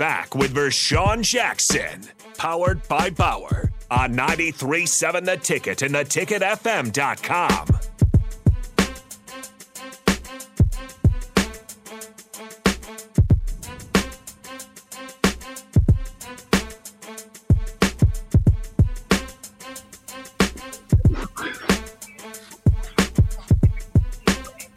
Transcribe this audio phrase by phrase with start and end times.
[0.00, 2.08] back with Vershawn Jackson,
[2.38, 7.68] powered by Bauer on 93.7 The Ticket and theticketfm.com.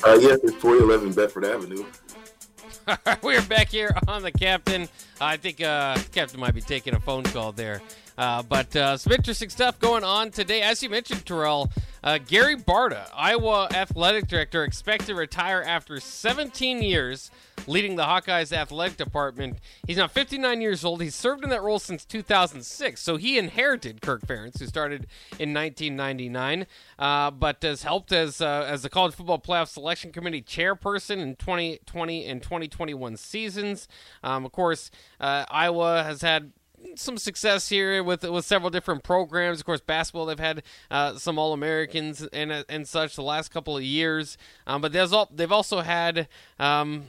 [0.05, 1.85] Uh, yes, it's 411 Bedford Avenue.
[3.23, 4.90] We're back here on the captain.
[5.22, 7.81] I think uh, captain might be taking a phone call there.
[8.17, 10.62] Uh, but uh, some interesting stuff going on today.
[10.62, 11.71] As you mentioned, Terrell,
[12.03, 17.31] uh, Gary Barta, Iowa athletic director, expect to retire after 17 years
[17.67, 19.59] leading the Hawkeyes athletic department.
[19.88, 21.02] He's now 59 years old.
[21.02, 23.02] He's served in that role since 2006.
[23.02, 25.07] So he inherited Kirk Ferentz, who started
[25.39, 26.67] in 1999,
[26.99, 31.35] uh, but has helped as uh, as the college football playoff selection committee chairperson in
[31.35, 33.87] 2020 and 2021 seasons.
[34.24, 36.51] Um, of course, uh, Iowa has had
[36.95, 39.59] some success here with with several different programs.
[39.59, 43.77] Of course, basketball they've had uh, some All Americans and and such the last couple
[43.77, 46.27] of years, um, but there's all, they've also had.
[46.59, 47.05] Um,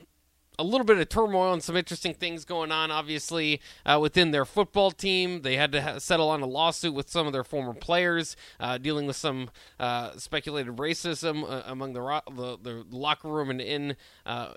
[0.58, 4.44] a little bit of turmoil and some interesting things going on, obviously, uh, within their
[4.44, 5.42] football team.
[5.42, 8.78] They had to ha- settle on a lawsuit with some of their former players, uh,
[8.78, 13.60] dealing with some uh, speculated racism uh, among the, ro- the, the locker room and
[13.60, 14.52] in uh,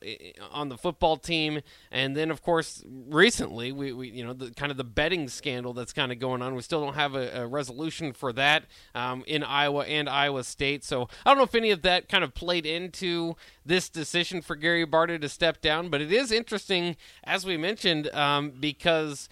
[0.52, 1.62] on the football team.
[1.92, 5.74] And then, of course, recently, we, we you know the kind of the betting scandal
[5.74, 6.56] that's kind of going on.
[6.56, 10.84] We still don't have a, a resolution for that um, in Iowa and Iowa State.
[10.84, 13.36] So I don't know if any of that kind of played into
[13.68, 18.14] this decision for Gary Barta to step down, but it is interesting, as we mentioned,
[18.14, 19.30] um, because.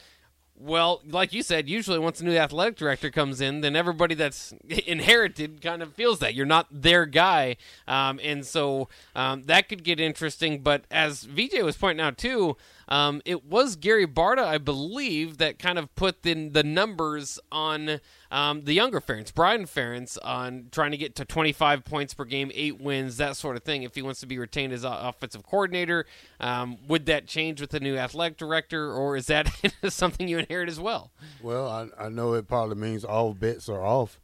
[0.57, 4.53] Well, like you said, usually once a new athletic director comes in, then everybody that's
[4.87, 7.57] inherited kind of feels that you're not their guy,
[7.89, 10.59] um, and so um, that could get interesting.
[10.61, 12.55] But as VJ was pointing out too,
[12.87, 17.99] um, it was Gary Barta, I believe, that kind of put the the numbers on
[18.31, 22.51] um, the younger Ferentz, Brian Ferentz, on trying to get to 25 points per game,
[22.53, 23.83] eight wins, that sort of thing.
[23.83, 26.05] If he wants to be retained as offensive coordinator,
[26.39, 29.49] um, would that change with the new athletic director, or is that
[29.89, 31.11] something you inherit as well?
[31.41, 34.19] Well, I, I know it probably means all bets are off,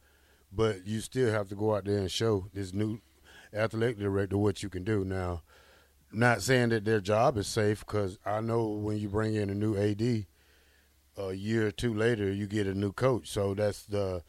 [0.51, 2.99] but you still have to go out there and show this new
[3.53, 5.41] athletic director what you can do now
[6.13, 9.55] not saying that their job is safe because I know when you bring in a
[9.55, 10.25] new AD,
[11.17, 13.29] a year or two later you get a new coach.
[13.29, 14.23] So that's the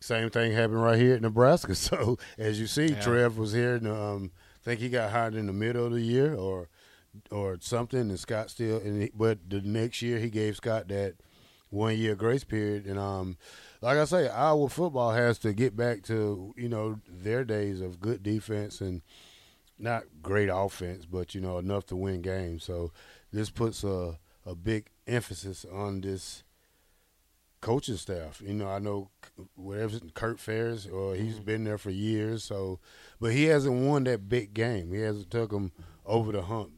[0.00, 1.74] same thing happened right here at Nebraska.
[1.74, 3.00] So as you see, yeah.
[3.00, 6.00] Trev was here, and um, I think he got hired in the middle of the
[6.00, 6.68] year or
[7.30, 8.78] or something, and Scott still.
[8.78, 11.14] And he, but the next year he gave Scott that
[11.70, 13.36] one year grace period, and um,
[13.80, 18.00] like I say, Iowa football has to get back to you know their days of
[18.00, 19.02] good defense and
[19.80, 22.64] not great offense, but you know enough to win games.
[22.64, 22.92] So
[23.32, 26.44] this puts a a big emphasis on this
[27.60, 28.42] coaching staff.
[28.44, 29.10] You know, I know
[29.54, 31.44] whatever Kirk Ferentz, or he's mm-hmm.
[31.44, 32.44] been there for years.
[32.44, 32.80] So,
[33.20, 34.92] but he hasn't won that big game.
[34.92, 35.72] He hasn't took them
[36.06, 36.70] over the hump.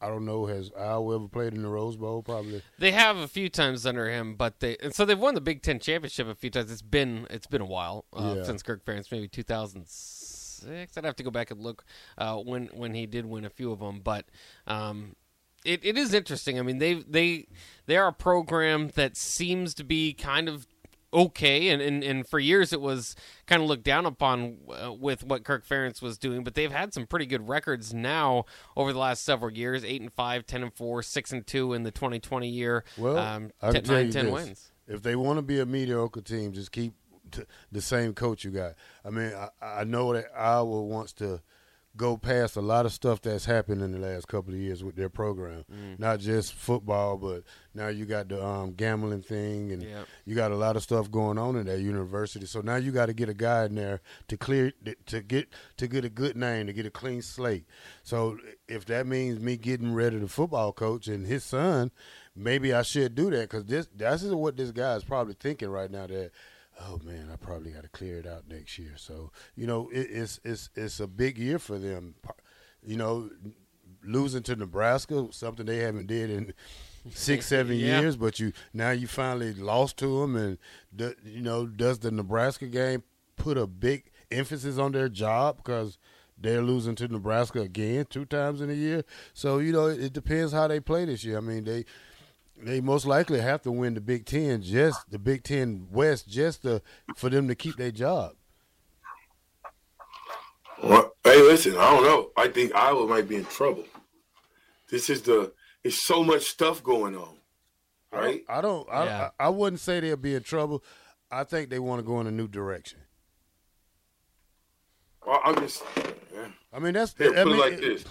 [0.00, 2.22] I don't know has Iowa ever played in the Rose Bowl?
[2.22, 5.40] Probably they have a few times under him, but they and so they've won the
[5.40, 6.72] Big Ten championship a few times.
[6.72, 8.42] It's been it's been a while uh, yeah.
[8.42, 10.19] since Kirk Ferentz, maybe 2006 six.
[10.66, 11.84] I'd have to go back and look
[12.18, 14.26] uh, when when he did win a few of them, but
[14.66, 15.16] um,
[15.64, 16.58] it, it is interesting.
[16.58, 17.46] I mean, they they
[17.86, 20.66] they are a program that seems to be kind of
[21.12, 23.16] okay, and, and, and for years it was
[23.46, 26.94] kind of looked down upon uh, with what Kirk Ferentz was doing, but they've had
[26.94, 28.44] some pretty good records now
[28.76, 31.82] over the last several years: eight and five, 10 and four, six and two in
[31.82, 32.84] the 2020 year.
[32.96, 34.72] Well, um, I can 10, nine, 10 wins.
[34.86, 36.94] If they want to be a mediocre team, just keep
[37.72, 38.74] the same coach you got.
[39.04, 41.40] I mean, I, I know that Iowa wants to
[41.96, 44.94] go past a lot of stuff that's happened in the last couple of years with
[44.94, 45.64] their program.
[45.70, 45.98] Mm.
[45.98, 47.42] Not just football, but
[47.74, 50.06] now you got the um, gambling thing, and yep.
[50.24, 52.46] you got a lot of stuff going on in that university.
[52.46, 54.72] So now you got to get a guy in there to clear
[55.06, 55.48] to get
[55.78, 57.66] to get a good name, to get a clean slate.
[58.02, 58.38] So
[58.68, 61.90] if that means me getting rid of the football coach and his son,
[62.36, 65.90] maybe I should do that because this that's what this guy is probably thinking right
[65.90, 66.30] now that
[66.80, 68.94] oh man, I probably got to clear it out next year.
[68.96, 72.14] So you know, it, it's it's it's a big year for them.
[72.82, 73.30] You know,
[74.04, 76.54] losing to Nebraska, something they haven't did in
[77.10, 78.00] six seven yeah.
[78.00, 80.58] years, but you now you finally lost to them, and
[80.92, 83.02] the, you know, does the Nebraska game
[83.36, 85.98] put a big emphasis on their job because
[86.38, 89.04] they're losing to Nebraska again two times in a year.
[89.34, 91.38] So you know, it depends how they play this year.
[91.38, 91.84] I mean, they
[92.62, 96.62] they most likely have to win the Big Ten, just the Big Ten West, just
[96.62, 96.82] to,
[97.16, 98.32] for them to keep their job.
[100.82, 102.30] Well, hey, listen, I don't know.
[102.36, 103.84] I think Iowa might be in trouble.
[104.90, 105.52] This is the.
[105.84, 107.36] It's so much stuff going on.
[108.12, 108.42] right?
[108.48, 108.88] I don't.
[108.90, 109.28] I, don't yeah.
[109.38, 110.82] I, I, wouldn't say they'll be in trouble.
[111.30, 112.98] I think they want to go in a new direction.
[115.26, 115.82] Well, I'm just.
[116.34, 116.48] Yeah.
[116.72, 117.14] I mean, that's.
[117.16, 118.04] Here, I put mean, it like it, this.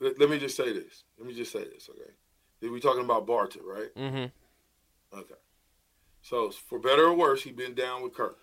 [0.00, 1.04] Let, let, me just say this.
[1.18, 1.88] Let me just say this.
[1.88, 2.10] Okay,
[2.70, 3.94] we talking about Barton, right?
[3.96, 5.18] Mm-hmm.
[5.18, 5.34] Okay.
[6.22, 8.38] So for better or worse, he's been down with Kirk,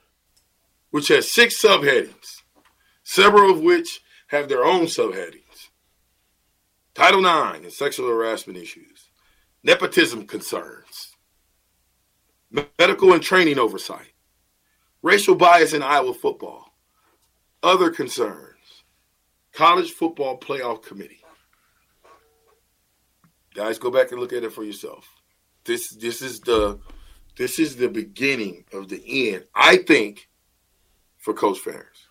[0.91, 2.41] which has six subheadings,
[3.03, 5.69] several of which have their own subheadings.
[6.93, 9.09] Title IX and sexual harassment issues,
[9.63, 11.15] nepotism concerns,
[12.77, 14.13] medical and training oversight,
[15.01, 16.73] racial bias in Iowa football,
[17.63, 18.83] other concerns,
[19.53, 21.20] college football playoff committee.
[23.53, 25.07] Guys, go back and look at it for yourself.
[25.65, 26.79] This this is the
[27.37, 29.45] this is the beginning of the end.
[29.53, 30.29] I think
[31.17, 32.07] for Coach Ferentz.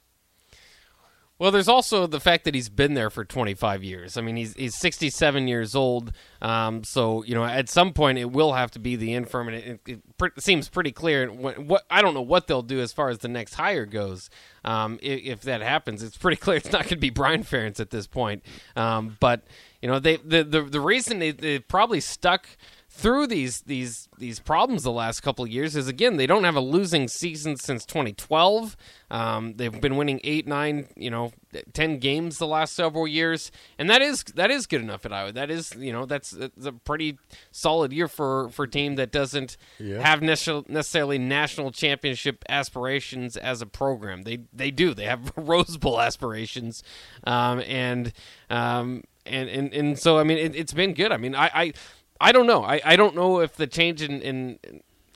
[1.40, 4.18] Well, there's also the fact that he's been there for 25 years.
[4.18, 6.12] I mean, he's he's 67 years old.
[6.42, 9.56] Um, so you know, at some point, it will have to be the infirm, and
[9.56, 11.32] it, it, it seems pretty clear.
[11.32, 14.28] What, what, I don't know what they'll do as far as the next hire goes.
[14.66, 17.80] Um, if, if, that happens, it's pretty clear it's not going to be Brian Ferentz
[17.80, 18.42] at this point.
[18.76, 19.42] Um, but
[19.82, 22.46] you know, they the the, the reason they, they probably stuck
[22.92, 26.56] through these these these problems the last couple of years is again they don't have
[26.56, 28.76] a losing season since 2012.
[29.10, 31.32] Um, they've been winning eight, nine, you know,
[31.72, 35.32] ten games the last several years, and that is that is good enough at Iowa.
[35.32, 37.18] That is you know that's, that's a pretty
[37.52, 40.02] solid year for for a team that doesn't yeah.
[40.02, 44.22] have necessarily national championship aspirations as a program.
[44.22, 44.94] They they do.
[44.94, 46.82] They have Rose Bowl aspirations,
[47.24, 48.12] um, and
[48.50, 51.12] um, and and and so I mean it, has been good.
[51.12, 51.50] I mean I.
[51.54, 51.72] I
[52.20, 52.62] I don't know.
[52.62, 54.58] I, I don't know if the change in, in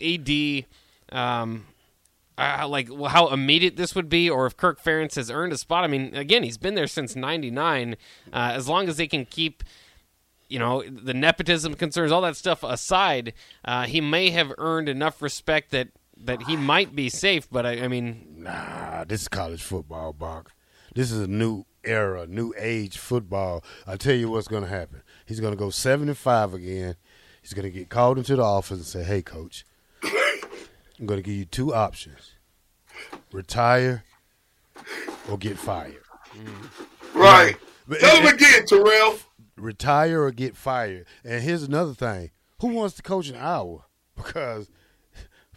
[0.01, 0.65] AD,
[1.17, 1.67] um,
[2.39, 5.85] uh, like how immediate this would be, or if Kirk Ferentz has earned a spot.
[5.85, 7.97] I mean, again, he's been there since '99.
[8.33, 9.63] Uh, as long as they can keep,
[10.49, 13.35] you know, the nepotism concerns, all that stuff aside,
[13.65, 17.49] uh, he may have earned enough respect that that he might be safe.
[17.51, 20.53] But I, I mean, nah, this is college football, Bach.
[20.95, 23.65] This is a new era, new age football.
[23.87, 25.03] I tell you what's going to happen.
[25.27, 26.97] He's going to go seven and five again.
[27.43, 29.65] He's going to get called into the office and say, "Hey, coach,
[30.03, 32.35] I'm going to give you two options:
[33.33, 34.05] retire
[35.29, 36.03] or get fired."
[36.33, 37.15] Mm.
[37.15, 37.57] Right.
[37.87, 39.19] But Tell him again, Terrell.
[39.57, 41.07] Retire or get fired.
[41.23, 42.31] And here's another thing:
[42.61, 43.85] who wants to coach an hour?
[44.17, 44.71] Because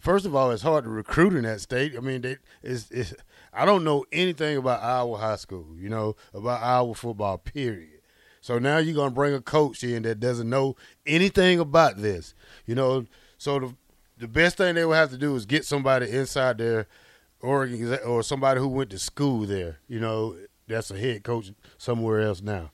[0.00, 1.94] first of all, it's hard to recruit in that state.
[1.96, 2.24] I mean,
[2.62, 3.14] it's, it's
[3.52, 8.00] I don't know anything about Iowa high school, you know, about Iowa football, period.
[8.40, 12.34] So now you're gonna bring a coach in that doesn't know anything about this,
[12.66, 13.06] you know.
[13.36, 13.74] So the
[14.18, 16.86] the best thing they would have to do is get somebody inside their
[17.40, 20.36] Oregon or somebody who went to school there, you know,
[20.66, 22.70] that's a head coach somewhere else now.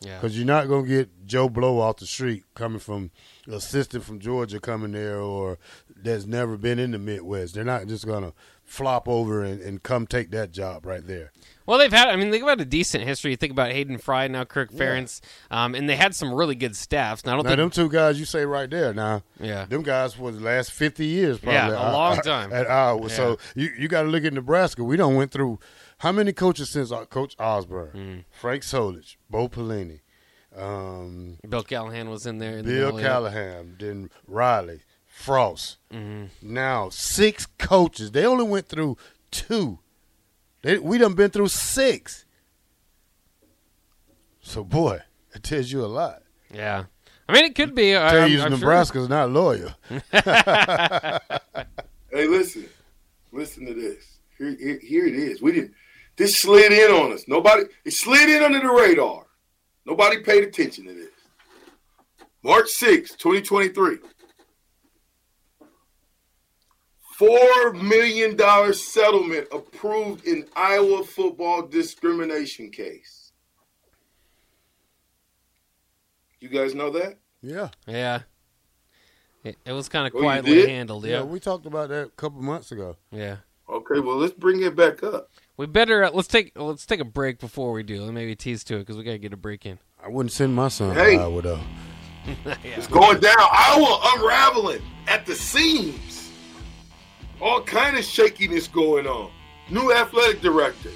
[0.00, 0.16] Yeah.
[0.16, 3.10] Because you're not gonna get Joe Blow off the street coming from
[3.46, 5.58] assistant from Georgia coming there or
[5.96, 7.54] that's never been in the Midwest.
[7.54, 8.32] They're not just gonna
[8.64, 11.32] flop over and, and come take that job right there.
[11.66, 12.08] Well, they've had.
[12.08, 13.32] I mean, they've had a decent history.
[13.32, 15.64] You think about Hayden Fry, now Kirk Ferentz, yeah.
[15.64, 17.26] um, and they had some really good staffs.
[17.26, 18.94] Now, I don't now, think them two guys you say right there.
[18.94, 21.54] Now, yeah, them guys for the last fifty years, probably.
[21.54, 23.02] Yeah, a long time at Iowa.
[23.02, 23.08] Yeah.
[23.08, 24.82] So you you got to look at Nebraska.
[24.82, 25.58] We don't went through
[25.98, 28.24] how many coaches since uh, Coach Osborne, mm.
[28.30, 30.00] Frank Solich, Bo Pelini.
[30.56, 32.58] Um, Bill Callahan was in there.
[32.58, 35.78] In Bill the Callahan, then Riley, Frost.
[35.92, 36.26] Mm-hmm.
[36.42, 38.12] Now six coaches.
[38.12, 38.96] They only went through
[39.30, 39.80] two.
[40.62, 42.24] They, we done been through six.
[44.40, 45.00] So boy,
[45.34, 46.22] it tells you a lot.
[46.52, 46.84] Yeah.
[47.28, 47.94] I mean, it could be.
[47.94, 49.08] I, tell you, I'm, Nebraska's sure.
[49.08, 49.70] not loyal.
[50.10, 51.18] hey,
[52.10, 52.66] listen,
[53.30, 54.18] listen to this.
[54.38, 55.42] Here, here, here, it is.
[55.42, 55.74] We didn't.
[56.18, 57.24] This slid in on us.
[57.28, 57.62] Nobody.
[57.84, 59.26] It slid in under the radar.
[59.86, 61.08] Nobody paid attention to this.
[62.42, 63.98] March 6, 2023.
[67.20, 73.32] $4 million settlement approved in Iowa football discrimination case.
[76.40, 77.18] You guys know that?
[77.42, 77.68] Yeah.
[77.86, 78.22] Yeah.
[79.44, 81.06] It, it was kind of oh, quietly handled.
[81.06, 81.18] Yeah.
[81.18, 81.22] yeah.
[81.22, 82.96] we talked about that a couple months ago.
[83.10, 83.36] Yeah.
[83.68, 85.30] Okay, well let's bring it back up.
[85.58, 88.00] We better uh, let's take let's take a break before we do.
[88.00, 89.80] Let maybe tease to it because we gotta get a break in.
[90.02, 91.60] I wouldn't send my son hey, to Iowa though.
[92.46, 92.54] yeah.
[92.62, 93.34] It's going down.
[93.38, 96.30] Iowa unraveling at the seams.
[97.40, 99.32] All kind of shakiness going on.
[99.68, 100.90] New athletic director.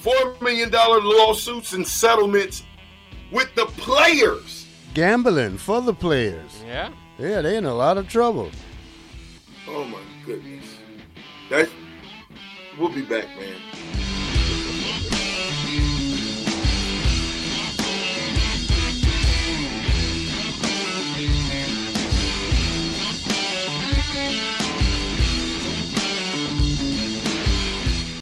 [0.00, 2.62] Four million dollar lawsuits and settlements
[3.32, 4.68] with the players.
[4.94, 6.62] Gambling for the players.
[6.64, 6.92] Yeah.
[7.18, 8.52] Yeah, they in a lot of trouble.
[9.66, 10.76] Oh my goodness.
[11.50, 11.68] That
[12.78, 14.03] we'll be back, man.